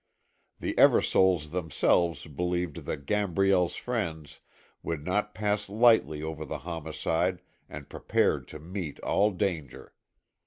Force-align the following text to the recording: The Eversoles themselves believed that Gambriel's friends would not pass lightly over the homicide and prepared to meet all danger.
The 0.59 0.73
Eversoles 0.79 1.51
themselves 1.51 2.25
believed 2.25 2.87
that 2.87 3.05
Gambriel's 3.05 3.75
friends 3.75 4.39
would 4.81 5.05
not 5.05 5.35
pass 5.35 5.69
lightly 5.69 6.23
over 6.23 6.43
the 6.43 6.57
homicide 6.65 7.39
and 7.69 7.87
prepared 7.87 8.47
to 8.47 8.57
meet 8.59 8.99
all 9.01 9.29
danger. 9.29 9.93